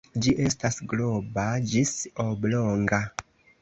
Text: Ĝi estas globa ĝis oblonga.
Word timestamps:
Ĝi 0.25 0.31
estas 0.45 0.79
globa 0.93 1.47
ĝis 1.75 1.95
oblonga. 2.29 3.05